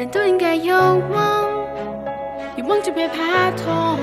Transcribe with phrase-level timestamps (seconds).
[0.00, 1.66] 人都应该有梦，
[2.56, 3.98] 有梦就别怕痛。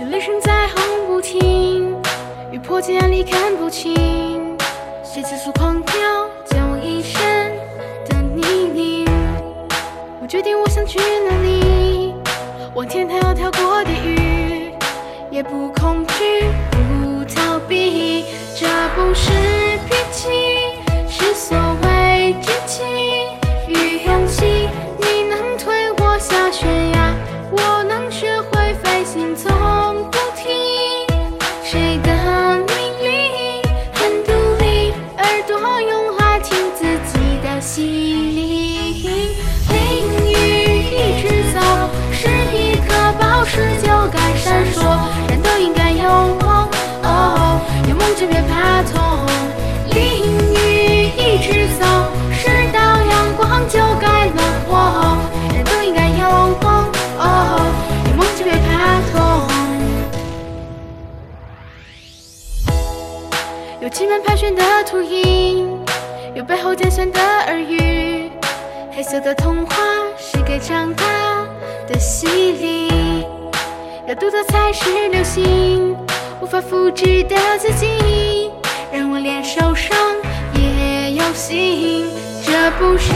[0.00, 1.94] 有雷声在轰不停，
[2.50, 4.56] 雨泼进眼里看不清，
[5.04, 5.92] 谁急速狂飙，
[6.46, 7.52] 溅我一身
[8.08, 9.04] 的泥泞。
[10.22, 12.14] 我决定我想去哪里，
[12.74, 14.72] 往天堂要跳过地狱，
[15.30, 18.24] 也不恐惧，不逃避，
[18.58, 18.66] 这
[18.96, 19.30] 不是
[43.46, 44.82] 颗宝石就该闪烁。
[45.28, 46.02] 人都应该有
[46.40, 46.68] 梦，
[47.02, 49.24] 哦，有梦就别怕痛。
[49.90, 51.86] 淋雨一直走，
[52.32, 55.16] 是到阳光就该暖和。
[55.54, 56.28] 人都应该有
[56.60, 57.60] 梦，哦，
[58.08, 59.14] 有梦就别怕痛。
[63.80, 65.78] 有气门盘旋的秃鹰，
[66.34, 68.30] 有背后尖酸的耳语。
[68.90, 69.76] 黑色的童话
[70.18, 71.04] 是给长大
[71.86, 72.85] 的洗礼，
[74.08, 75.96] 要读的才是流行，
[76.40, 78.52] 无法复制的自己，
[78.92, 79.98] 让我连受伤
[80.54, 82.06] 也有心。
[82.44, 83.12] 这不是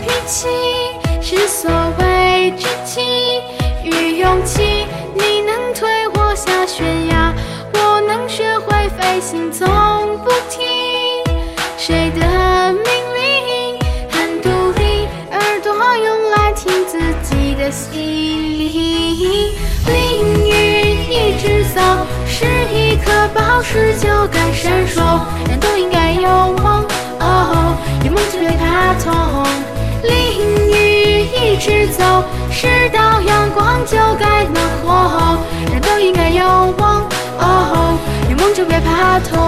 [0.00, 0.48] 脾气，
[1.20, 3.42] 是所谓志气
[3.84, 4.86] 与勇气。
[5.14, 7.34] 你能推我下悬崖，
[7.74, 9.68] 我能学会飞行，从
[10.24, 10.66] 不听。
[11.76, 12.82] 谁的命
[13.14, 14.48] 令很独
[14.80, 18.00] 立，耳朵用来听自己的心
[23.60, 25.20] 颗宝石就该闪烁。
[25.46, 26.82] 人都应该有梦，
[27.20, 29.44] 哦，有梦就别怕痛。
[30.02, 30.40] 淋
[30.72, 35.38] 雨一直走，是到阳光就该暖和。
[35.70, 37.06] 人都应该有梦，
[37.38, 37.98] 哦，
[38.30, 39.38] 有梦就别怕痛。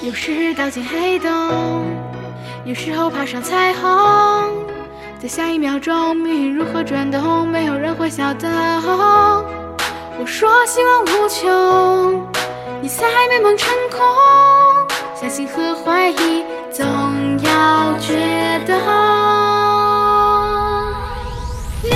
[0.00, 1.28] 有时掉进黑洞，
[2.64, 4.50] 有时候爬上彩虹，
[5.20, 8.48] 在下一秒钟，命运如何转动，没有人会晓得。
[10.16, 12.26] 我说希望无穷，
[12.80, 14.00] 你才美梦成空，
[15.20, 16.86] 相信和怀疑总
[17.42, 18.74] 要决斗。
[21.82, 21.92] 淋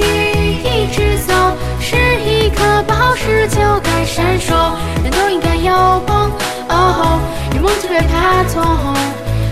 [0.00, 1.34] 雨一直走，
[1.78, 4.72] 是一颗宝石就该闪烁。
[5.02, 5.72] 人都应该有
[6.08, 6.32] 梦，
[6.70, 7.20] 哦，
[7.54, 8.94] 有梦就别怕痛。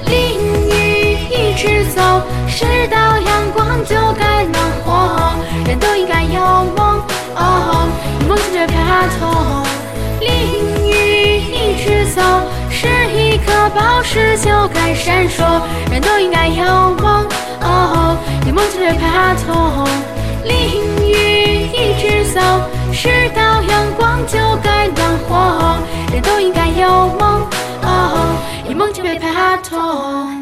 [0.07, 0.41] 淋
[0.71, 2.01] 雨一直走，
[2.49, 3.95] 是到阳光就
[13.71, 15.45] 宝石就该闪烁。
[15.91, 16.65] 人都应该有
[17.03, 17.27] 梦，
[17.61, 19.87] 哦，有梦就别怕痛。
[20.45, 22.41] 淋雨一直走，
[22.93, 25.77] 是道阳光就该暖和。
[26.13, 27.47] 人都应该有梦，
[27.83, 28.37] 哦，
[28.69, 30.38] 有梦就别怕痛。